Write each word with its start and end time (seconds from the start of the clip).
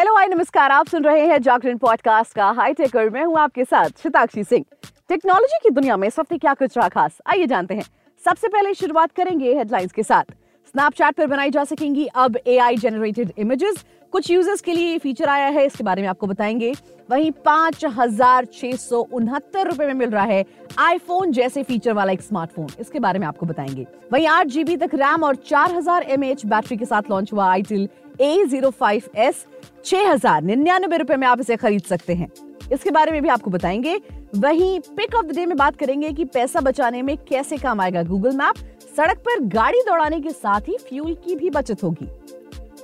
Hello 0.00 0.14
hi 0.16 0.26
नमस्कार। 0.26 0.70
आप 0.70 0.88
सुन 0.88 1.04
रहे 1.04 1.26
हैं 1.26 1.36
जागरण 1.42 1.78
पॉडकास्ट 1.78 2.34
का 2.34 2.44
हाई 2.50 2.72
टेकर 2.74 3.08
मैं 3.10 3.24
हूँ 3.24 3.36
आपके 3.38 3.64
साथ 3.64 4.02
शताक्षी 4.02 4.44
सिंह। 4.44 4.64
टेक्नोलॉजी 5.08 5.58
की 5.62 5.70
दुनिया 5.70 5.96
में 5.96 6.08
सबसे 6.10 6.38
क्या 6.38 6.54
कुछ 6.54 6.76
रहा 6.78 6.88
खास 6.88 7.18
आइए 7.26 7.46
जानते 7.46 7.74
हैं। 7.74 7.84
सबसे 8.24 8.48
पहले 8.48 8.72
शुरुआत 8.74 9.12
करेंगे 9.12 9.54
हेडलाइंस 9.54 9.92
के 9.92 10.02
साथ। 10.02 10.32
स्नैपचैट 10.74 11.16
पर 11.16 11.26
बनाई 11.26 11.50
जा 11.50 11.64
सकेंगी 11.64 12.06
अब 12.06 12.38
एआई 12.46 12.76
जनरेटेड 12.76 13.32
इमेजेस 13.38 13.84
कुछ 14.12 14.30
यूज़र्स 14.30 14.60
के 14.60 14.72
लिए 14.72 14.98
फीचर 14.98 15.28
आया 15.28 15.48
है, 15.48 15.64
इसके 15.66 15.84
बारे 15.84 16.02
में 16.02 16.08
आपको 16.08 16.26
बताएँगे। 16.26 16.72
वहीं 17.10 17.30
पाँच 17.44 17.84
हज़ार 17.96 18.44
छह 18.54 18.76
सौ 18.78 19.00
उनहत्तर 19.12 19.68
रुपए 19.68 19.86
में 19.86 19.94
मिल 19.94 20.10
रहा 20.10 20.24
है 20.24 20.44
आईफोन 20.78 21.32
जैसे 21.32 21.62
फीचर 21.62 21.92
वाला 21.92 22.12
एक 22.12 22.22
स्मार्टफ़ोन 22.22 22.68
इसके 22.80 23.00
बारे 23.00 23.18
में 23.18 23.26
आपको 23.26 23.46
बताएँगे। 23.46 23.86
वहीं 24.12 24.26
आठ 24.28 24.46
जीबी 24.46 24.76
तक 24.76 24.94
रैम 24.94 25.24
और 25.24 25.36
चार 25.46 25.72
हज़ार 25.72 26.02
एम 26.02 26.20
बैटरी 26.20 26.76
के 26.76 26.84
साथ 26.84 27.10
लॉन्च 27.10 27.32
हुआ 27.32 27.50
itel 27.52 27.88
A 28.20 28.44
zero 28.46 28.70
five 28.70 29.02
S 29.16 29.44
छह 29.84 30.08
हज़ार 30.10 30.42
निन्यानबे 30.42 30.96
रुपए 30.96 31.16
में 31.16 31.26
आप 31.26 31.40
इसे 31.40 31.56
खरीद 31.56 31.82
सकते 31.82 32.14
हैं। 32.14 32.28
इसके 32.72 32.90
बारे 32.90 33.12
में 33.12 33.22
भी 33.22 33.28
आपको 33.28 33.50
बताएँगे। 33.50 34.00
वहीं 34.36 34.80
पिक 34.96 35.14
ऑफ़ 35.14 35.26
द 35.26 35.34
डे 35.36 35.46
में 35.46 35.56
बात 35.56 35.76
करेंगे 35.76 36.12
कि 36.12 36.24
पैसा 36.24 36.60
बचाने 36.60 37.02
में 37.02 37.16
कैसे 37.28 37.56
काम 37.56 37.80
आएगा 37.80 38.02
गूगल 38.02 38.36
मैप 38.36 38.56
सड़क 38.96 39.18
पर 39.18 39.40
गाड़ी 39.48 39.80
दौड़ाने 39.80 40.20
के 40.20 40.30
साथ 40.30 40.68
ही 40.68 40.76
फ्यूल 40.88 41.14
की 41.24 41.36
भी 41.36 41.50
बचत 41.50 41.82
होगी। 41.82 42.06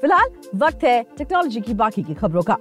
फ़िलहाल 0.00 0.30
वक्त 0.54 0.84
है 0.84 1.02
टेक्नोलॉजी 1.18 1.60
की 1.60 1.74
बाकी 1.74 2.02
की 2.02 2.14
खबरों 2.14 2.42
का। 2.42 2.58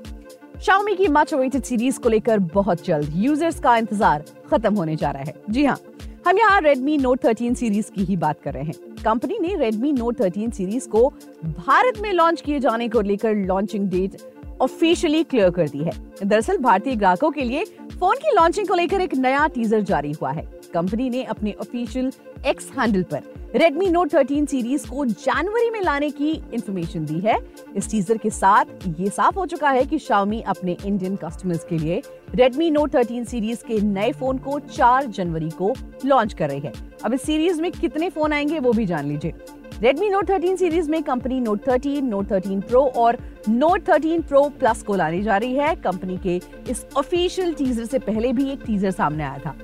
Xiaomi 0.58 0.96
की 0.98 1.08
मच 1.08 1.34
अवेटेड 1.34 1.64
सीरीज़ 1.64 2.00
को 2.00 2.10
लेकर 2.10 2.40
बहुत 2.54 2.86
जल्द 2.86 3.12
यूज़र्स 3.16 3.60
का 3.60 3.76
इंतज़ार 3.78 4.26
खत्म 4.52 4.74
होने 4.76 4.96
जा 4.96 5.12
रहा 5.12 5.24
है। 5.24 5.34
जी 5.50 5.66
हाँ 5.66 5.78
हम 6.26 6.38
यहाँ 6.38 6.62
Redmi 6.62 6.98
Note 7.00 7.26
13 7.26 7.56
सीरीज़ 7.56 7.90
की 7.92 8.04
ही 8.04 8.16
बात 8.18 8.40
कर 8.42 8.54
रहे 8.54 8.64
हैं। 8.64 8.74
कंपनी 9.04 9.38
ने 9.40 9.56
Redmi 9.58 9.92
Note 9.98 10.22
13 10.22 10.54
सीरीज़ 10.54 10.88
को 10.90 11.10
भारत 11.58 12.00
में 12.02 12.12
लॉन्च 12.14 12.42
किए 12.42 12.60
जाने 12.60 12.88
को 12.90 13.02
लेकर 13.02 13.36
लॉन्चिंग 13.36 13.90
डेट 13.90 14.18
ऑफिशियली 14.62 15.24
क्लियर 15.24 15.50
कर 15.50 15.70
दी 15.70 15.78
है। 15.78 15.92
दरअसल, 16.24 16.58
भारतीय 16.58 16.96
ग्राहकों 16.96 17.32
के 17.32 17.42
लिए 17.42 17.66
फ़ोन 18.00 18.16
की 18.16 18.36
लॉन्चिंग 18.36 18.68
को 18.68 18.74
लेकर 18.74 19.02
एक 19.02 19.16
नया 19.16 19.48
टीजर 19.48 19.82
जारी 19.82 20.12
हुआ 20.12 20.32
है। 20.32 20.60
कंपनी 20.74 21.10
ने 21.10 21.24
अपने 21.24 21.56
ऑफिशियल 21.62 22.12
एक्स 22.48 22.72
हैंडल 22.80 23.04
पर 23.04 23.22
Redmi 23.56 23.88
Note 23.88 24.16
13 24.16 24.46
सीरीज़ 24.46 24.88
को 24.88 25.06
जनवरी 25.06 25.70
में 25.70 25.82
लाने 25.82 26.10
की 26.10 26.30
इंफॉर्मेशन 26.30 27.06
दी 27.06 27.20
है। 27.20 27.38
इस 27.76 27.92
टीजर 27.92 28.18
के 28.18 28.30
साथ 28.30 28.66
ये 29.00 29.10
साफ़ 29.10 29.36
हो 29.36 29.46
चुका 29.46 29.70
है 29.70 29.86
कि 29.86 30.00
Xiaomi 30.00 30.42
अपने 30.44 30.78
इंडियन 30.86 31.16
कस्टमर्स 31.16 31.64
के 31.64 31.78
लिए 31.78 32.02
Redmi 32.36 32.78
Note 32.78 32.96
13 32.96 33.26
सीरीज़ 33.26 33.60
के 33.68 33.82
नए 33.82 34.12
फ़ोन 34.12 34.38
को 34.38 34.60
4 34.60 35.06
जनवरी 35.06 35.50
को 35.50 35.74
लॉन्च 36.06 36.34
कर 36.34 36.50
रही 36.50 36.60
है। 36.60 36.74
अब 37.04 37.14
इस 37.14 37.22
सीरीज़ 37.22 37.62
में 37.62 37.72
कितने 37.72 38.10
फ़ोन 38.10 38.34
आएँगे 38.34 38.60
वो 38.60 38.74
भी 38.74 38.86
जान 38.86 39.06
लीजिए। 39.06 39.34
Redmi 39.76 40.10
Note 40.10 40.28
13 40.28 40.56
सीरीज़ 40.56 40.90
में 40.90 41.04
कंपनी 41.04 41.42
Note 41.42 41.64
13, 41.66 42.12
Note 42.12 42.32
13 42.32 42.62
Pro 42.62 42.82
और 42.96 43.18
Note 43.50 43.86
13 43.90 44.22
Pro 44.22 44.52
Plus 44.52 44.84
को 44.84 44.96
लाने 44.96 45.22
जा 45.22 45.38
रही 45.38 45.56
है। 45.56 45.76
कंपनी 45.76 46.18
के 46.18 46.42
इस 46.72 46.86
ऑफिशियल 46.98 47.54
टीजर 47.54 47.86
से 47.86 48.00
पहले 48.00 48.34
भी 48.34 48.50
एक 48.50 48.60
टीजर 48.66 48.92
सामने 48.92 49.24
आया 49.24 49.38
था। 49.38 49.56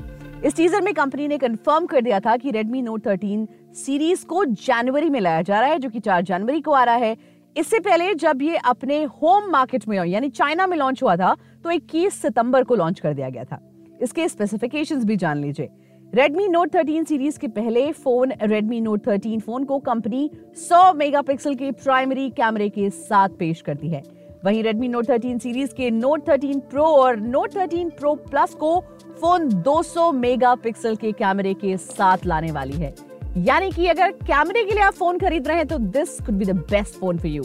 इस 0.45 0.55
टीजर 0.55 0.81
में 0.81 0.93
कंपनी 0.93 1.27
ने 1.27 1.37
कंफर्म 1.37 1.85
कर 1.85 2.01
दिया 2.01 2.19
था 2.19 2.37
कि 2.37 2.51
Redmi 2.51 2.83
Note 2.87 3.07
13 3.07 3.47
सीरीज़ 3.73 4.25
को 4.25 4.45
जनवरी 4.45 5.09
में 5.09 5.19
लाया 5.19 5.41
जा 5.41 5.59
रहा 5.59 5.69
है 5.69 5.79
जो 5.79 5.89
कि 5.89 5.99
4 5.99 6.21
जनवरी 6.21 6.61
को 6.61 6.71
आ 6.71 6.83
रहा 6.83 6.95
है। 6.95 7.17
इससे 7.57 7.79
पहले 7.79 8.13
जब 8.15 8.41
ये 8.41 8.57
अपने 8.57 9.03
होम 9.03 9.51
मार्केट 9.51 9.87
में 9.87 10.05
यानी 10.05 10.29
चाइना 10.29 10.67
में 10.67 10.77
लॉन्च 10.77 11.03
हुआ 11.03 11.15
था 11.15 11.35
तो 11.63 11.71
21 11.71 12.13
सितंबर 12.13 12.63
को 12.63 12.75
लॉन्च 12.75 12.99
कर 12.99 13.13
दिया 13.13 13.29
गया 13.29 13.43
था। 13.43 13.71
इसके 14.01 14.27
स्पेसिफिकेशंस 14.29 15.05
भी 15.05 15.15
जान 15.15 15.37
लीजिए। 15.37 15.69
Redmi 16.15 16.45
Note 16.47 16.71
13 16.71 17.05
सीरीज़ 17.05 17.37
के 17.39 17.47
पहले 17.47 17.91
फ़ोन 17.91 18.31
Redmi 18.43 18.79
Note 18.87 19.03
13 19.03 19.41
फ़ोन 19.41 19.63
को 19.63 19.77
कंपनी 19.79 20.29
100 20.59 20.79
मेगापिक्सल 20.95 21.55
के 21.55 21.71
प्राइमरी 21.73 22.29
कैमरे 22.29 22.67
के 22.69 22.89
साथ 22.89 23.29
पेश 23.29 23.61
करती 23.61 23.89
है। 23.89 24.01
वहीं 24.45 24.63
Redmi 24.63 24.89
Note 24.95 25.09
13 25.09 25.39
सीरीज़ 25.39 25.73
के 25.75 25.89
Note 25.91 26.25
13 26.29 26.61
Pro 26.73 26.83
और 26.83 27.19
Note 27.27 27.55
13 27.57 27.91
Pro 28.01 28.15
Plus 28.27 28.55
को 28.55 28.79
फ़ोन 29.21 29.49
200 29.63 30.11
मेगापिक्सल 30.13 30.95
के 30.95 31.11
कैमरे 31.11 31.53
के 31.53 31.77
साथ 31.77 32.25
लाने 32.25 32.51
वाली 32.51 32.73
है। 32.73 32.93
यानी 33.37 33.71
कि 33.71 33.87
अगर 33.87 34.11
कैमरे 34.11 34.63
के 34.63 34.71
लिए 34.71 34.83
आप 34.83 34.93
फ़ोन 34.93 35.19
खरीद 35.19 35.47
रहे 35.47 35.57
हैं 35.57 35.67
तो 35.67 35.77
this 35.77 36.19
could 36.21 36.35
be 36.35 36.45
the 36.45 36.55
best 36.71 36.99
phone 36.99 37.17
for 37.17 37.27
you 37.27 37.43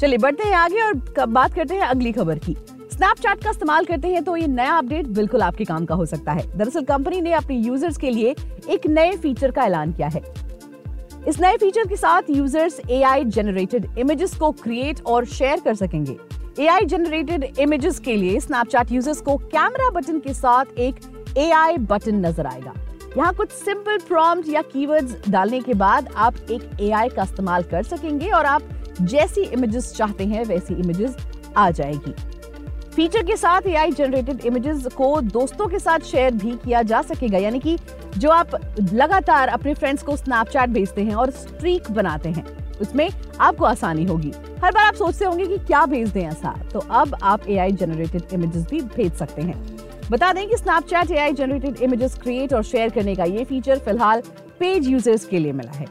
चलिए 0.00 0.18
बढ़ते 0.18 0.48
हैं 0.48 0.54
आगे 0.56 0.80
और 0.82 1.26
बात 1.26 1.54
करते 1.54 1.74
हैं 1.74 1.82
अगली 1.82 2.12
खबर 2.12 2.38
की। 2.38 2.56
स्नैपचैट 2.98 3.42
का 3.44 3.50
इस्तेमाल 3.50 3.84
करते 3.84 4.08
हैं 4.08 4.22
तो 4.24 4.34
ये 4.36 4.46
नया 4.48 4.76
अपडेट 4.76 5.06
बिल्कुल 5.16 5.42
आपके 5.42 5.64
काम 5.64 5.84
का 5.86 5.94
हो 5.94 6.04
सकता 6.06 6.32
है। 6.32 6.42
दरअसल 6.56 6.84
कंपनी 6.84 7.20
ने 7.20 7.32
अपने 7.32 7.56
यूज़र्स 7.56 7.96
के 7.96 8.10
लिए 8.10 8.34
एक 8.68 8.86
नए 8.86 9.10
फीचर 9.16 9.50
का 9.50 9.64
ऐलान 9.64 9.92
किया 9.92 10.08
है। 10.08 10.22
इस 11.28 11.40
नए 11.40 11.56
फीचर 11.56 11.86
के 11.88 11.96
साथ 11.96 12.30
यूज़र्स 12.30 12.80
एआई 12.80 13.24
जनरेटेड 13.26 13.86
इमेजेस 13.98 14.34
को 14.34 14.50
क्रिएट 14.54 15.00
और 15.06 15.24
शेयर 15.26 15.60
कर 15.60 15.74
सकेंगे। 15.76 16.16
एआई 16.58 16.84
जनरेटेड 16.84 17.44
इमेजेस 17.58 17.98
के 17.98 18.16
लिए 18.16 18.40
स्नैपचैट 18.40 18.90
यूज़र्स 18.92 19.20
को 19.20 19.36
कैमरा 19.46 19.90
बटन 19.90 20.18
के 20.20 20.34
साथ 20.34 20.78
एक 20.78 20.96
एआई 21.38 21.76
बटन 21.84 22.26
नज़र 22.26 22.46
आएगा। 22.46 22.72
यहाँ 23.16 23.32
कुछ 23.34 23.52
सिंपल 23.54 23.98
प्रॉम्प्ट 24.08 24.48
या 24.48 24.62
कीवर्ड्स 24.72 25.28
डालने 25.28 25.60
के 25.60 25.74
बाद 25.76 26.08
आप 26.16 26.50
एक 26.50 26.80
एआई 26.80 27.08
का 27.08 27.22
इस्तेमाल 27.22 27.62
कर 27.70 27.82
सकेंगे 27.84 28.30
और 28.30 28.46
आप 28.46 28.62
जैसी 29.02 29.42
इमेजेस 29.42 29.92
चाहते 29.96 30.24
हैं, 30.24 30.44
वैसी 30.44 30.74
इमेजेस 30.74 31.16
आ 31.56 31.70
जाएगी। 31.70 32.14
फीचर 32.98 33.22
के 33.22 33.34
साथ 33.36 33.66
एआई 33.66 33.90
जनरेटेड 33.90 34.40
इमेजेस 34.46 34.86
को 34.96 35.20
दोस्तों 35.22 35.66
के 35.68 35.78
साथ 35.78 36.04
शेयर 36.04 36.34
भी 36.34 36.52
किया 36.56 36.80
जा 36.82 37.02
सकेगा। 37.02 37.38
यानी 37.38 37.58
कि 37.60 37.76
जो 38.16 38.30
आप 38.30 38.54
लगातार 38.92 39.48
अपने 39.48 39.74
फ्रेंड्स 39.74 40.02
को 40.02 40.16
स्नैपचैट 40.16 40.70
भेजते 40.70 41.02
हैं 41.02 41.14
और 41.14 41.30
स्ट्रीक 41.32 41.90
बनाते 41.90 42.28
हैं, 42.28 42.44
उसमें 42.80 43.08
आपको 43.40 43.64
आसानी 43.64 44.04
होगी। 44.04 44.32
हर 44.64 44.72
बार 44.72 44.86
आप 44.86 44.94
सोचते 44.94 45.24
होंगे 45.24 45.46
कि 45.46 45.58
क्या 45.58 45.84
भेज 45.86 46.08
दें 46.08 46.22
ऐसा 46.22 46.54
तो 46.72 46.78
अब 46.80 47.14
आप 47.22 47.48
एआई 47.48 47.72
जनरेटेड 47.72 48.34
इमेजेस 48.34 48.66
भी 48.70 48.80
भेज 48.96 49.12
सकते 49.14 49.42
हैं। 49.42 49.56
बता 50.10 50.32
दें 50.32 50.46
कि 50.48 50.56
Snapchat 50.56 51.10
AI 51.10 51.32
generated 51.32 51.82
images 51.82 52.18
create 52.18 52.54
और 52.54 52.62
शेयर 52.64 52.90
करने 52.90 53.14
का 53.14 53.24
ये 53.26 53.44
फीचर 53.44 53.78
फ़िलहाल 53.78 54.22
पेज 54.60 54.88
यूज़र्स 54.88 55.24
के 55.24 55.38
लिए 55.38 55.52
मिला 55.52 55.72
है। 55.72 55.86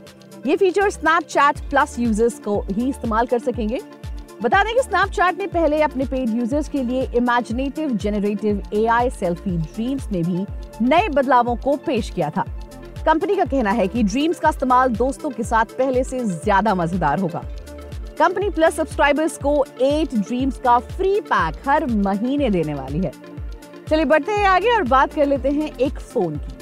ये 0.47 0.55
फीचर 0.57 0.89
स्नैपचैट 0.89 1.69
प्लस 1.69 1.99
यूज़र्स 1.99 2.39
को 2.39 2.59
ही 2.71 2.89
इस्तेमाल 2.89 3.25
कर 3.25 3.39
सकेंगे। 3.41 3.79
बता 4.41 4.61
दें 4.63 4.73
कि 4.75 4.81
स्नैपचैट 4.81 5.37
ने 5.39 5.45
पहले 5.47 5.81
अपने 5.81 6.05
पेड 6.05 6.29
यूज़र्स 6.29 6.67
के 6.69 6.81
लिए 6.83 7.03
imaginative 7.17 7.91
generative 7.93 8.61
AI 8.73 9.09
selfie 9.09 9.57
dreams 9.57 10.07
में 10.11 10.23
भी 10.23 10.45
नए 10.81 11.07
बदलावों 11.09 11.55
को 11.55 11.75
पेश 11.85 12.09
किया 12.09 12.29
था। 12.29 12.43
कंपनी 13.05 13.35
का 13.35 13.45
कहना 13.45 13.71
है 13.71 13.87
कि 13.87 14.03
ड्रीम्स 14.03 14.39
का 14.39 14.49
इस्तेमाल 14.49 14.89
दोस्तों 14.91 15.29
के 15.29 15.43
साथ 15.43 15.65
पहले 15.77 16.03
से 16.03 16.19
ज़्यादा 16.19 16.73
मज़ेदार 16.75 17.19
होगा। 17.19 17.41
कंपनी 18.19 18.49
प्लस 18.49 18.75
सब्सक्राइबर्स 18.75 19.37
को 19.37 19.63
एट 19.81 20.13
ड्रीम्स 20.15 20.59
का 20.59 20.77
फ्री 20.81 21.19
पैक 21.23 21.55
हर 21.67 21.85
महीने 21.87 22.49
देने 22.49 22.73
वाली 22.73 22.99
है। 22.99 23.11
चलिए 23.89 24.05
बढ़ते 24.05 24.31
हैं 24.31 24.45
आगे 24.47 24.75
और 24.75 24.83
बात 24.85 25.13
कर 25.13 25.25
लेते 25.25 25.49
हैं 25.51 25.71
एक 25.77 25.99
फ़ोन 26.01 26.35
की, 26.35 26.53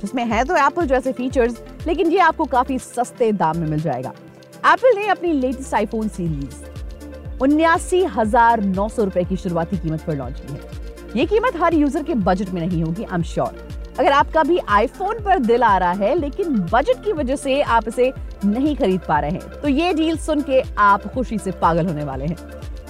जिसमें 0.00 0.24
है 0.24 0.44
तो 0.44 0.56
एप्पल 0.58 0.86
जैसे 0.86 1.12
फीचर्स 1.12 1.60
लेकिन 1.86 2.10
ये 2.12 2.18
आपको 2.20 2.44
काफ़ी 2.46 2.78
सस्ते 2.78 3.32
दाम 3.34 3.58
में 3.58 3.66
मिल 3.66 3.80
जाएगा। 3.80 4.12
एप्पल 4.66 4.96
ने 4.96 5.06
अपनी 5.08 5.32
लेटेस्ट 5.32 5.74
आईफोन 5.74 6.08
सीरीज़ 6.10 6.62
उन्यासी 7.44 8.02
हज़ार 8.10 8.60
नौ 8.66 8.88
सौ 8.88 9.04
रुपए 9.04 9.22
की 9.24 9.36
शुरुआती 9.36 9.76
कीमत 9.78 10.02
पर 10.02 10.16
लॉन्च 10.16 10.40
की 10.40 10.52
है। 10.52 10.60
ये 11.16 11.24
कीमत 11.26 11.56
हर 11.56 11.74
यूज़र 11.74 12.02
के 12.02 12.14
बजट 12.26 12.50
में 12.50 12.60
नहीं 12.60 12.82
होगी 12.82 13.04
आई 13.04 13.14
एम 13.14 13.22
श्योर 13.24 13.62
अगर 13.98 14.10
आपका 14.12 14.42
भी 14.42 14.58
आईफोन 14.70 15.20
पर 15.24 15.38
दिल 15.40 15.62
आ 15.62 15.76
रहा 15.78 15.92
है, 15.92 16.14
लेकिन 16.14 16.56
बजट 16.72 17.04
की 17.04 17.12
वजह 17.12 17.36
से 17.36 17.60
आप 17.62 17.88
इसे 17.88 18.12
नहीं 18.44 18.74
खरीद 18.76 19.00
पा 19.08 19.18
रहे 19.20 19.30
हैं 19.30 19.60
तो 19.60 19.68
ये 19.70 19.92
डील 19.94 20.16
सुन 20.18 20.42
के 20.42 20.62
आप 20.78 21.06
खुशी 21.14 21.38
से 21.38 21.50
पागल 21.60 21.86
होने 21.86 22.04
वाले 22.04 22.24
हैं। 22.24 22.36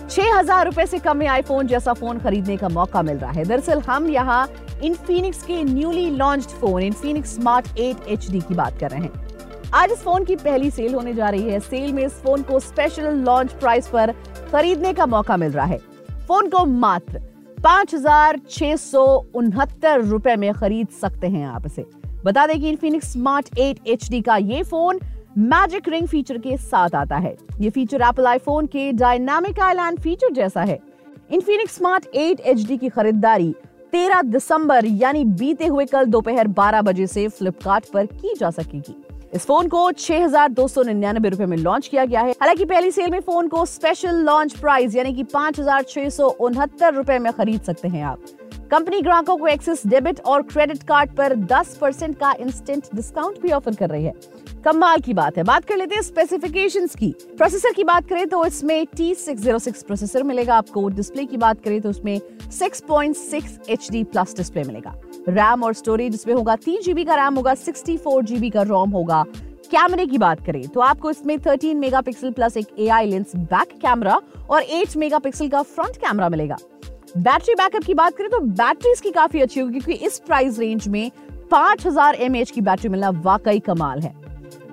छह 0.09 0.33
हज़ार 0.35 0.65
रुपए 0.67 0.87
से 0.87 0.99
कम 1.01 1.17
में 1.17 1.27
आईफोन 1.29 1.67
जैसा 1.67 1.93
फ़ोन 1.95 2.19
खरीदने 2.21 2.57
का 2.57 2.69
मौका 2.71 3.03
मिल 3.03 3.19
रहा 3.19 3.33
है। 3.33 3.45
दरअसल 3.45 3.81
हम 3.83 4.09
यहाँ 4.11 4.49
इनफिनिक्स 4.85 5.43
के 5.43 5.63
newly 5.65 6.09
launch 6.13 6.49
phone 6.51 6.83
Infinix 6.83 7.35
smart 7.35 7.79
8 7.81 8.09
H 8.09 8.27
की 8.31 8.55
बात 8.55 8.79
कर 8.81 8.91
रहे 8.91 9.01
हैं। 9.01 9.23
आज 9.75 9.91
इस 9.93 9.99
फ़ोन 9.99 10.25
की 10.25 10.35
पहली 10.37 10.71
सेल 10.71 10.95
होने 10.95 11.13
जा 11.15 11.29
रही 11.29 11.43
है। 11.43 11.59
सेल 11.61 11.93
में 11.93 12.05
इस 12.05 12.13
फ़ोन 12.23 12.43
को 12.43 12.59
स्पेशल 12.61 13.15
लॉन्च 13.19 13.53
प्राइस 13.55 13.87
पर 13.89 14.15
खरीदने 14.55 14.93
का 14.93 15.07
मौका 15.07 15.37
मिल 15.37 15.53
रहा 15.53 15.65
है। 15.67 15.79
फ़ोन 16.29 16.49
को 16.49 16.65
मात्र 16.67 17.19
पाँच 17.59 17.95
हज़ार 17.95 18.39
छह 18.51 18.75
सौ 18.77 19.05
उनहत्तर 19.37 20.03
रुपए 20.03 20.35
में 20.37 20.53
खरीद 20.55 20.89
सकते 21.01 21.27
हैं 21.29 21.47
आप 21.47 21.67
इसे। 21.67 21.85
बता 22.25 22.47
दें 22.47 22.61
कि 22.61 22.69
इनफिनिक्स 22.69 23.13
स्मार्ट 23.13 23.49
8 23.59 23.87
एचडी 23.87 24.21
का 24.21 24.37
ये 24.37 24.63
फ़ोन 24.63 25.01
मैजिक 25.39 25.89
रिंग 25.89 26.07
फीचर 26.09 26.39
के 26.39 26.57
साथ 26.57 26.95
आता 26.95 27.17
है। 27.17 27.37
ये 27.61 27.71
फीचर 27.71 28.03
एप्पल 28.03 28.27
आईफोन 28.27 28.67
के 28.67 28.91
डायनामिक 28.95 29.61
आईलैंड 29.61 29.99
फीचर 30.01 30.33
जैसा 30.33 30.63
है। 30.63 30.79
इनफिनिक्स 31.31 31.77
स्मार्ट 31.77 32.07
8 32.17 32.41
एचडी 32.43 32.77
की 32.77 32.89
खरीदारी 32.89 33.55
13 33.93 34.23
दिसंबर, 34.23 34.87
यानी 34.87 35.25
बीते 35.25 35.67
हुए 35.67 35.85
कल 35.87 36.07
दोपहर 36.07 36.49
12 36.51 36.83
बजे 36.83 37.07
से 37.07 37.27
फ्लिपकार्ट 37.31 37.91
पर 37.93 38.07
की 38.07 38.35
जा 38.41 38.51
सकेगी। 38.53 38.95
इस 39.35 39.47
फ़ोन 39.47 39.69
को 39.69 39.91
छह 39.93 40.25
हज़ार 40.25 40.49
दो 40.49 40.67
सौ 40.69 40.83
निन्यानबे 40.83 41.29
रुपए 41.29 41.47
में 41.47 41.57
लॉन्च 41.57 41.87
किया 41.89 42.05
गया 42.05 42.21
है। 42.21 42.33
हालाँकि 42.33 42.65
पहली 42.65 42.91
सेल 42.91 43.11
में 43.11 43.21
फ़ोन 43.21 43.49
को 43.49 43.65
स्पेशल 43.67 44.17
लॉन्च 44.25 44.57
प्राइस 44.59 44.95
यानी 44.97 45.13
कि 45.15 45.23
पाँच 45.25 45.59
हज़ार 45.61 45.83
छह 45.83 46.09
सौ 46.09 46.29
उनहत्तर 46.41 46.95
रुपए 46.95 47.19
में 47.19 47.33
खरीद 47.33 47.63
सकते 47.63 47.89
हैं 47.89 48.03
आप। 48.05 48.25
कंपनी 48.71 49.01
ग्राहकों 49.01 49.37
को 49.37 49.47
एक्सिस 49.47 49.87
डेबिट 49.87 50.21
और 50.21 50.43
क्रेडिट 50.43 50.83
कार्ड 50.83 51.17
पर 51.17 51.35
10 51.47 51.77
परसेंट 51.77 52.17
का 52.19 52.33
इंस्टेंट 52.41 52.85
डिस्काउंट 52.95 53.41
भी 53.43 53.51
ऑफ़र 53.53 53.75
कर 53.75 53.91
रही 53.91 54.05
है। 54.05 54.13
कमाल 54.65 55.01
की 55.01 55.15
बात 55.15 55.37
है। 55.39 55.43
बात 55.45 55.65
कर 55.65 55.77
लेते 55.77 55.95
हैं 55.95 56.03
स्पेसिफिकेशंस 56.03 56.95
की। 56.95 57.11
प्रोसेसर 57.37 57.73
की 57.73 57.85
बात 57.85 58.09
करें 58.09 58.27
तो 58.29 58.45
इसमें 58.45 58.87
T606 58.97 59.83
प्रोसेसर 59.83 60.23
मिलेगा। 60.23 60.55
आपको 60.57 60.89
डिस्प्ले 60.91 61.25
की 61.25 61.37
बात 61.37 61.61
करें 61.65 61.81
तो 61.81 61.91
उसमें 61.91 62.21
6.6 62.53 63.59
HD 63.73 64.05
प्लस 64.05 64.37
डिस्प्ले 64.37 64.63
मिलेगा। 64.63 64.95
रैम 65.29 65.63
और 65.65 65.75
स्टोरेज 65.75 66.15
इसमें 66.15 66.35
होगा। 66.35 66.57
तीन 66.57 66.81
जीबी 66.83 67.05
का 67.05 67.15
रैम 67.15 67.35
होगा 67.35 67.55
सिक्सटी 67.57 67.97
फोर 67.97 68.25
जीबी 68.25 68.51
का 68.51 68.63
रोम 68.65 68.91
होगा। 68.91 69.23
कैमरे 69.71 70.07
की 70.07 70.19
बात 70.19 70.45
करें 70.47 70.67
तो 70.69 70.81
आपको 70.83 71.11
इसमें 71.11 71.37
13 71.39 71.75
मेगापिक्सल 71.75 72.31
प्लस 72.31 72.57
एक 72.57 72.67
एआई 72.79 73.07
लेंस 73.07 73.37
बैक 73.37 73.79
कैमरा 73.83 74.21
और 74.51 74.63
8 74.75 74.97
मेगापिक्सल 74.97 75.49
का 75.49 75.63
फ्रंट 75.63 75.97
कैमरा 75.97 76.29
मिलेगा। 76.29 76.57
बैटरी 77.19 77.55
बैकअप 77.55 77.85
की 77.85 77.95
बात 77.95 78.17
करें 78.17 78.29
तो 78.31 78.41
बैटरी 78.41 78.93
इसकी 78.93 79.11
काफ़ी 79.13 79.41
अच्छी 79.41 79.61
होगी 79.61 79.81
क्योंकि 79.81 80.05
इस 80.07 80.19
प्राइस 80.19 80.59
रेंज 80.59 80.89
में 80.89 81.11
पाँच 81.51 81.87
हज़ार 81.87 82.17
की 82.47 82.61
बैटरी 82.61 82.89
मिलना 82.89 83.11
वाकई 83.23 83.59
कमाल 83.61 84.01
है। 84.01 84.15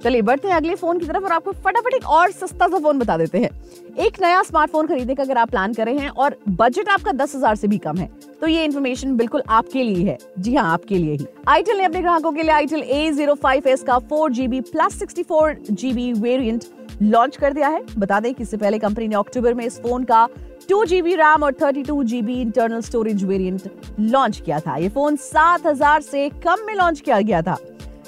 चलिए, 0.04 0.22
बढ़ते 0.22 0.48
हैं 0.48 0.56
अगले 0.56 0.76
फ़ोन 0.76 1.00
की 1.00 1.06
तरफ़ 1.06 1.24
और 1.24 1.32
आपको 1.32 1.52
फटाफट 1.54 1.94
एक 1.94 2.06
और 2.10 2.32
सस्ता 2.32 2.68
सा 2.68 2.78
फ़ोन 2.78 3.00
बता 3.00 3.18
देते 3.18 3.40
हैं। 3.40 3.50
एक 3.98 4.22
नया 4.22 4.42
स्मार्टफ़ोन 4.44 4.88
खरीदने 4.88 5.16
का 5.16 5.24
अगर 5.24 5.38
आप 5.38 5.50
प्लान 5.50 5.74
कर 5.74 5.86
रहे 5.86 5.98
हैं 5.98 6.10
और 6.10 6.38
बजट 6.52 6.90
आपका 6.90 7.12
दस 7.14 7.36
हज़ार 7.36 7.56
से 7.56 7.68
भी 7.68 7.78
कम 7.80 7.98
है 7.98 8.10
तो 8.42 8.48
ये 8.48 8.64
इन्फॉर्मेशन 8.66 9.16
बिल्कुल 9.18 9.42
आपके 9.50 9.84
लिए 9.84 10.06
है। 10.06 10.18
जी 10.40 10.56
हाँ 10.56 10.72
आपके 10.74 10.98
लिए 10.98 11.14
ही। 11.14 11.26
आईटेल 11.48 11.78
ने 11.78 11.84
अपने 11.84 12.02
ग्राहकों 12.02 12.32
के 12.32 12.42
लिए 12.42 12.52
itel 12.52 12.82
A 12.82 13.12
zero 13.12 13.36
five 13.38 13.68
S 13.68 13.84
का 13.84 13.98
four 14.02 14.32
GB 14.32 14.62
plus 14.64 15.00
sixty 15.00 15.24
four 15.24 15.58
GB 15.64 16.12
variant 16.14 16.66
launch 17.02 17.38
कर 17.38 17.54
दिया 17.54 17.68
है। 17.68 17.84
बता 17.98 18.20
दें 18.20 18.34
कि 18.34 18.44
इससे 18.44 18.58
पहले 18.58 18.80
कंपनी 18.80 19.08
ने 19.08 19.16
अक्टूबर 19.16 19.54
में 19.54 19.66
इस 19.66 19.82
फ़ोन 19.82 20.04
का 20.04 20.28
टू 20.70 20.84
जीबी 20.86 21.16
रैम 21.16 21.44
और 21.44 21.54
thirty 21.54 21.84
two 21.84 22.04
GB 22.04 22.42
internal 22.42 22.82
storage 22.82 23.24
variant 23.24 23.70
launch 24.02 24.40
किया 24.40 24.60
था। 24.60 24.76
ये 24.78 24.90
फ़ोन 24.90 25.16
सात 25.18 25.66
हज़ार 25.66 26.02
से 26.02 26.30
कम 26.44 26.66
में 26.68 26.74
लॉन्च 26.76 27.00
किया 27.00 27.20
गया 27.22 27.42
था। 27.42 27.58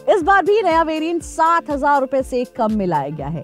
इस 0.10 0.22
बार 0.22 0.44
भी 0.46 0.62
नया 0.62 0.82
वेरिएंट 0.84 1.22
सात 1.24 1.70
हज़ार 1.70 2.00
रूपए 2.02 2.22
से 2.24 2.44
कम 2.58 2.74
में 2.78 2.86
लाया 2.88 3.10
गया 3.10 3.28
है। 3.28 3.42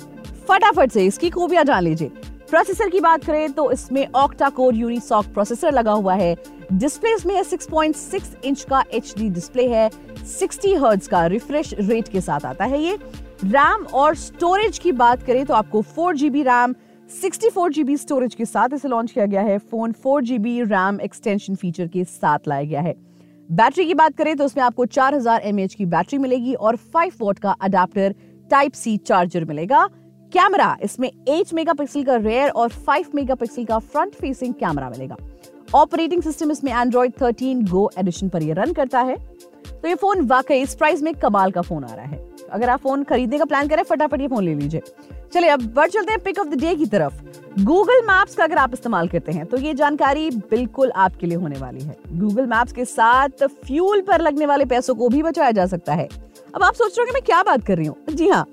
फटाफट 0.48 0.92
से 0.92 1.06
इसकी 1.06 1.30
खूबियाँ 1.30 1.64
जान 1.64 1.84
लीजिए। 1.84 2.10
प्रोसेसर 2.50 2.90
की 2.90 3.00
बात 3.00 3.24
करें 3.26 3.52
तो 3.54 3.72
इसमें 3.72 4.06
ऑक्टा 4.16 4.50
कोर 4.50 4.76
यूनिसॉक 4.76 5.26
प्रोसेसर 5.26 5.72
लगा 5.72 5.92
हुआ 5.92 6.14
है। 6.16 6.36
डिस्प्ले 6.74 7.14
इसमें 7.16 7.42
6.6 7.44 8.46
इंच 8.46 8.64
का 8.64 8.84
एचडी 8.94 9.30
डिस्प्ले 9.30 9.68
है। 9.68 9.90
60 10.30 10.76
हर्ट्ज 10.76 11.08
का 11.08 11.26
रिफ्रेश 11.28 11.74
रेट 11.74 12.08
के 12.08 12.22
साथ 12.22 12.46
आता 12.46 12.66
है 12.66 12.82
ये। 12.84 12.98
रैम 13.44 13.86
और 13.96 14.16
स्टोरेज 14.18 14.80
की 14.80 14.92
बात 14.94 15.24
करें 15.24 15.46
तो 15.46 15.54
आपको 15.54 15.82
four 15.82 16.16
GB 16.16 16.44
RAM 16.44 16.76
sixty 17.10 17.50
four 17.50 17.72
GB 17.74 17.98
storage 17.98 18.36
के 18.36 18.46
साथ 18.46 18.74
इसे 18.74 18.88
लॉन्च 18.88 19.12
किया 19.12 19.26
गया 19.26 19.42
है। 19.42 19.58
Phone 19.60 19.92
four 19.94 20.24
GB 20.24 20.62
RAM 20.64 21.00
extension 21.02 21.56
feature 21.56 21.88
के 21.88 22.04
साथ 22.06 22.48
लाया 22.48 22.64
गया 22.64 22.82
है। 22.82 22.96
बैटरी 23.50 23.86
की 23.86 23.94
बात 23.94 24.16
करें 24.18 24.36
तो 24.38 24.46
उसमें 24.46 24.64
आपको 24.64 24.86
4000 24.86 25.14
हज़ार 25.16 25.68
की 25.68 25.86
बैटरी 25.86 26.18
मिलेगी 26.18 26.54
और 26.54 26.76
5 26.96 27.14
वोट 27.20 27.40
का 27.40 27.52
अडेप्टर 27.52 28.14
टाइप 28.52 28.74
सी 28.74 28.96
चार्जर 29.00 29.46
मिलेगा। 29.46 29.86
कैमरा 30.32 30.78
इसमें 30.84 31.10
8 31.30 31.54
मेगापिक्सल 31.54 32.04
का 32.04 32.16
रेयर 32.18 32.50
और 32.50 32.70
5 32.88 33.16
मेगापिक्सल 33.16 33.66
का 33.66 33.80
फ्रंट 33.80 34.16
फेसिंग 34.16 34.54
कैमरा 34.54 34.90
मिलेगा। 34.90 35.18
ऑपरेटिंग 35.76 36.22
सिस्टम 36.22 36.52
इसमें 36.52 36.72
एंड्रॉइड 36.72 37.14
13 37.14 37.68
गो 37.72 37.90
एडिशन 37.98 38.30
पर 38.30 38.44
यह 38.44 38.54
रन 38.54 38.74
करता 38.74 39.02
है। 39.02 39.16
तो 39.16 39.88
ये 39.88 39.96
फ़ोन 39.96 40.22
वाकई 40.28 40.62
इस 40.62 40.76
प्राइस 40.76 41.02
में 41.02 41.14
कमाल 41.16 41.52
का 41.52 41.62
फ़ोन 41.62 41.84
आ 41.84 41.94
रहा 41.94 42.06
है। 42.06 42.28
अगर 42.52 42.70
आप 42.70 42.80
फ़ोन 42.80 43.04
खरीदने 43.04 43.38
का 43.38 43.46
प्लान 43.46 43.68
करें, 43.68 43.84
फटाफट 43.84 44.22
ये 44.22 44.28
फ़ोन 44.28 44.44
ले 44.44 44.54
लीजिए। 44.56 44.82
चलिए 45.34 45.50
अब 45.50 45.66
बढ़ 45.74 45.90
चलते 45.90 46.12
हैं 46.12 46.22
पिक 46.24 46.40
ऑफ़ 46.40 46.48
द 46.48 46.60
डे 46.62 46.76
की 46.76 46.86
तरफ़। 46.86 47.22
गूगल 47.60 48.02
मैप्स 48.04 48.36
का 48.36 48.44
अगर 48.44 48.58
आप 48.58 48.74
इस्तेमाल 48.74 49.08
करते 49.08 49.32
हैं 49.32 49.46
तो 49.46 49.58
ये 49.58 49.74
जानकारी 49.74 50.30
बिल्कुल 50.32 50.92
आपके 50.98 51.28
लिए 51.28 51.38
होने 51.38 51.60
वाली 51.60 51.82
है। 51.82 51.96
गूगल 52.12 52.46
मैप्स 52.48 52.74
के 52.74 52.86
साथ 52.86 53.46
फ्यूल 53.66 54.02
पर 54.02 54.22
लगने 54.22 54.46
वाले 54.46 54.66
पैसों 54.66 54.96
को 54.96 55.10
भी 55.10 55.24
बचाया 55.24 55.52
जा 55.52 55.66
सकता 55.66 55.94
है। 55.94 56.08
अब 56.56 56.64
आप 56.64 56.74
सोच 56.74 56.98
रहे 56.98 57.02
हो 57.02 57.06
कि 57.06 57.14
मैं 57.14 57.22
क्या 57.24 57.42
बात 57.44 57.66
कर 57.66 57.78
रही 57.78 57.88
हूँ? 57.88 57.96
जी 58.10 58.28
हाँ 58.30 58.46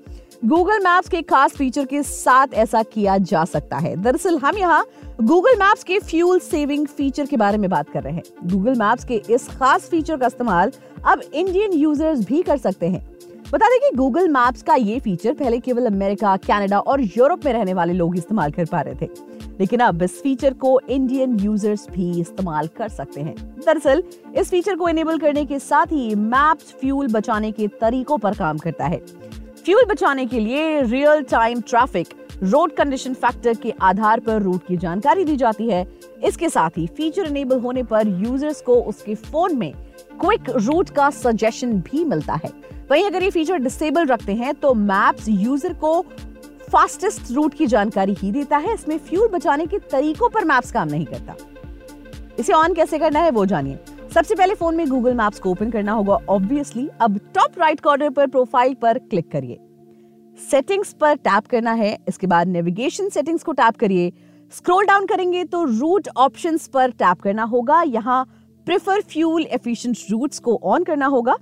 गूगल 0.45 0.79
मैप्स 0.79 1.09
के 1.09 1.21
खास 1.21 1.51
फीचर 1.51 1.85
के 1.85 2.01
साथ 2.03 2.53
ऐसा 2.55 2.81
किया 2.85 3.17
जा 3.19 3.43
सकता 3.45 3.77
है। 3.77 3.95
दरअसल 3.95 4.37
हम 4.37 4.57
यहाँ 4.57 4.85
गूगल 5.21 5.55
मैप्स 5.59 5.83
के 5.83 5.99
फ्यूल 5.99 6.39
सेविंग 6.39 6.85
फीचर 6.87 7.25
के 7.25 7.37
बारे 7.37 7.57
में 7.57 7.69
बात 7.69 7.89
कर 7.89 8.03
रहे 8.03 8.13
हैं। 8.13 8.23
गूगल 8.43 8.75
मैप्स 8.75 9.03
के 9.03 9.21
इस 9.29 9.47
खास 9.49 9.89
फीचर 9.89 10.17
का 10.17 10.27
इस्तेमाल 10.27 10.71
अब 11.05 11.21
इंडियन 11.23 11.73
यूज़र्स 11.73 12.25
भी 12.25 12.41
कर 12.41 12.57
सकते 12.57 12.87
हैं। 12.87 13.05
बता 13.53 13.65
दें 13.67 13.79
कि 13.79 13.97
गूगल 13.97 14.27
मैप्स 14.27 14.63
का 14.63 14.75
ये 14.75 14.99
फीचर 14.99 15.33
पहले 15.33 15.59
केवल 15.59 15.85
अमेरिका 15.85 16.37
कनाडा 16.37 16.79
और 16.79 17.01
यूरोप 17.01 17.45
में 17.45 17.53
रहने 17.53 17.73
वाले 17.73 17.93
लोग 17.93 18.17
इस्तेमाल 18.17 18.51
कर 18.51 18.65
पा 18.65 18.81
रहे 18.81 18.95
थे। 18.95 19.09
लेकिन 19.59 19.79
अब 19.79 20.03
इस 20.03 20.21
फीचर 20.21 20.53
को 20.53 20.79
इंडियन 20.89 21.39
यूज़र्स 21.39 21.87
भी 21.91 22.21
इस्तेमाल 22.21 22.67
कर 22.67 22.89
सकते 22.89 23.21
हैं। 23.21 23.35
दरअसल, 23.65 24.03
इस 24.35 24.49
फीचर 24.49 24.75
को 24.75 24.89
इनेबल 24.89 25.17
करने 25.17 25.45
के 25.45 25.59
साथ 25.59 25.85
ही 25.85 26.15
मैप्स 26.15 26.63
फ्यूल 26.63 27.07
बचाने 27.07 27.51
के 27.51 27.67
तरीकों 27.67 28.17
पर 28.17 28.33
काम 28.33 28.57
करता 28.57 28.85
है। 28.85 28.97
फ्यूल 29.65 29.85
बचाने 29.85 30.25
के 30.25 30.39
लिए 30.39 30.81
real 30.81 31.21
time 31.21 31.61
traffic 31.61 32.07
road 32.43 32.71
condition 32.75 33.13
factor 33.13 33.53
के 33.53 33.73
आधार 33.81 34.19
पर 34.19 34.41
रूट 34.41 34.67
की 34.67 34.77
जानकारी 34.77 35.23
दी 35.23 35.35
जाती 35.35 35.69
है। 35.69 35.99
इसके 36.23 36.49
साथ 36.49 36.69
ही 36.77 36.87
फीचर 36.87 37.25
इनेबल 37.25 37.59
होने 37.59 37.83
पर 37.83 38.07
यूज़र्स 38.07 38.61
को 38.61 38.75
उसके 38.75 39.15
फ़ोन 39.15 39.55
में 39.55 39.73
क्विक 40.21 40.49
रूट 40.49 40.89
का 40.89 41.09
सजेशन 41.09 41.73
भी 41.73 42.03
मिलता 42.03 42.33
है। 42.33 42.76
वहीं 42.89 43.05
अगर 43.05 43.23
ये 43.23 43.29
फीचर 43.29 43.57
डिसेबल 43.59 44.05
रखते 44.07 44.33
हैं 44.35 44.53
तो 44.55 44.73
मैप्स 44.73 45.27
यूज़र 45.29 45.73
को 45.75 46.01
फास्टेस्ट 46.71 47.31
रूट 47.31 47.53
की 47.53 47.65
जानकारी 47.67 48.13
ही 48.13 48.31
देता 48.31 48.57
है। 48.57 48.73
इसमें 48.73 48.97
फ्यूल 48.99 49.27
बचाने 49.27 49.65
के 49.65 49.79
तरीकों 49.91 50.29
पर 50.29 50.45
मैप्स 50.45 50.71
काम 50.71 50.87
नहीं 50.87 51.05
करता। 51.05 51.35
इसे 52.39 52.53
ऑन 52.53 52.73
कैसे 52.73 52.99
करना 52.99 53.19
है, 53.19 53.31
वो 53.31 53.45
जानिए। 53.45 53.77
सबसे 54.13 54.35
पहले 54.35 54.55
फ़ोन 54.55 54.75
में 54.75 54.87
गूगल 54.89 55.13
मैप्स 55.13 55.39
को 55.39 55.51
ओपन 55.51 55.69
करना 55.71 55.91
होगा 55.91 56.17
ऑब्वियसली 56.29 56.87
अब 57.01 57.19
टॉप 57.35 57.59
राइट 57.59 57.79
कॉर्नर 57.79 58.09
पर 58.09 58.27
प्रोफ़ाइल 58.27 58.73
पर 58.73 58.97
क्लिक 58.99 59.31
करिए। 59.31 59.59
सेटिंग्स 60.39 60.93
पर 60.93 61.15
टैप 61.17 61.47
करना 61.47 61.71
है, 61.73 61.97
इसके 62.07 62.27
बाद 62.27 62.47
नेविगेशन 62.47 63.09
सेटिंग्स 63.09 63.43
को 63.43 63.51
टैप 63.53 63.77
करिए। 63.77 64.11
स्क्रॉल 64.53 64.85
डाउन 64.85 65.05
करेंगे 65.05 65.43
तो 65.45 65.63
रूट 65.65 66.07
ऑप्शंस 66.17 66.67
पर 66.67 66.91
टैप 66.93 67.21
करना 67.21 67.43
होगा। 67.45 67.81
यहाँ 67.83 68.23
प्रेफर 68.67 69.01
फ्यूल 69.03 69.45
एफिशिएंट 69.45 69.97
रूट्स 70.11 70.39
को 70.39 70.59
ऑन 70.65 70.83
करना 70.83 71.05
होगा। 71.07 71.35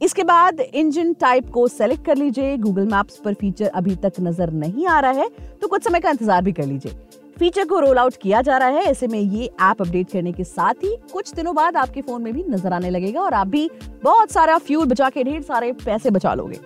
इसके 0.00 0.22
बाद 0.24 0.60
इंजन 0.60 1.12
टाइप 1.12 1.50
को 1.50 1.66
सेलेक्ट 1.68 2.04
कर 2.04 2.16
लीजिए। 2.16 2.56
गूगल 2.56 2.86
मैप्स 2.86 3.16
पर 3.16 3.34
फीचर 3.34 3.66
अभी 3.66 3.96
तक 3.96 4.12
नज़र 4.20 4.50
नहीं 4.52 4.86
आ 4.86 4.98
रहा 5.00 5.12
है 5.12 5.28
तो 5.62 5.68
कुछ 5.68 5.84
समय 5.84 6.00
का 6.00 6.10
इंतज़ार 6.10 6.42
भी 6.42 6.52
कर 6.52 6.66
लीजिए। 6.66 6.92
फीचर 7.36 7.64
को 7.64 7.78
रोल 7.80 7.98
आउट 7.98 8.14
किया 8.22 8.40
जा 8.42 8.56
रहा 8.58 8.68
है, 8.68 8.82
ऐसे 8.82 9.06
में 9.06 9.18
ये 9.18 9.44
ऐप 9.44 9.80
अपडेट 9.80 10.10
करने 10.10 10.32
के 10.32 10.44
साथ 10.44 10.84
ही 10.84 10.96
कुछ 11.12 11.32
दिनों 11.34 11.54
बाद 11.54 11.76
आपके 11.76 12.00
फ़ोन 12.02 12.22
में 12.22 12.32
भी 12.32 12.44
नज़र 12.48 12.72
आने 12.72 12.90
लगेगा 12.90 13.20
और 13.20 13.34
आप 13.34 13.46
भी 13.46 13.68
बहुत 14.04 14.32
सारा 14.32 14.58
फ्यूल 14.58 14.86
बचा 14.86 15.08
के, 15.10 15.24
ढेर 15.24 15.42
सारे 15.42 15.72
पैसे 15.84 16.10
बचा 16.10 16.34
लोगे। 16.34 16.58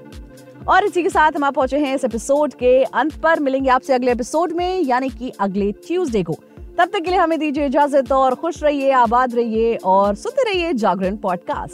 और 0.69 0.85
इसी 0.85 1.03
के 1.03 1.09
साथ 1.11 1.33
हम 1.37 1.45
आप 1.45 1.55
पहुँचे 1.55 1.79
हैं 1.79 1.95
इस 1.95 2.05
एपिसोड 2.05 2.55
के 2.55 2.83
अंत 2.85 3.15
पर। 3.15 3.41
मिलेंगे 3.41 3.71
आपसे 3.71 3.93
अगले 3.95 4.13
एपिसोड 4.13 4.53
में, 4.53 4.81
यानी 4.81 5.09
कि 5.09 5.33
अगले 5.41 5.71
ट्यूसडे 5.87 6.23
को। 6.23 6.37
तब 6.79 6.85
तक 6.85 7.01
के 7.01 7.11
लिए 7.11 7.19
हमें 7.19 7.39
दीजिए 7.39 7.67
इजाज़त 7.67 8.13
और 8.13 8.35
खुश 8.35 8.63
रहिए, 8.63 8.91
आबाद 8.93 9.35
रहिए 9.35 9.75
और 9.77 10.15
सुनते 10.15 10.51
रहिए 10.51 10.73
जागरण 10.75 11.17
पॉडकास्ट 11.17 11.73